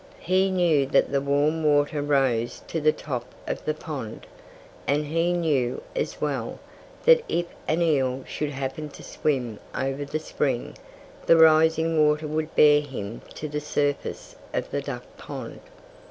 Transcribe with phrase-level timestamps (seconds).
[0.23, 4.25] He knew that the warm water rose to the top of the pond.
[4.87, 6.57] And he knew, as well,
[7.05, 10.75] that if an eel should happen to swim over the spring,
[11.27, 15.59] the rising water would bear him to the surface of the duck pond.